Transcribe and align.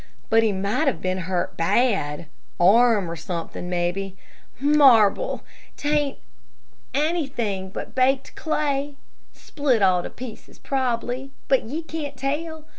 But 0.31 0.41
he 0.41 0.51
might 0.51 0.87
have 0.87 0.99
been 0.99 1.19
hurt 1.29 1.55
bad, 1.57 2.25
arm 2.59 3.07
or 3.07 3.15
suthin', 3.15 3.69
mebbe. 3.69 4.13
Marble! 4.59 5.43
'T 5.77 5.89
ain't 5.89 6.17
anythin' 6.95 7.69
but 7.69 7.93
baked 7.93 8.33
clay; 8.35 8.95
split 9.31 9.83
all 9.83 10.01
to 10.01 10.09
pieces 10.09 10.57
prob'ly 10.57 11.29
but 11.47 11.65
ye 11.65 11.83
can't 11.83 12.17
tell. 12.17 12.65